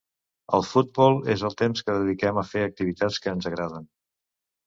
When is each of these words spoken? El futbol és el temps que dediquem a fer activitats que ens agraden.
El 0.57 0.63
futbol 0.67 1.17
és 1.33 1.43
el 1.49 1.57
temps 1.59 1.85
que 1.89 1.97
dediquem 1.97 2.39
a 2.43 2.45
fer 2.53 2.65
activitats 2.69 3.21
que 3.27 3.35
ens 3.35 3.51
agraden. 3.51 3.87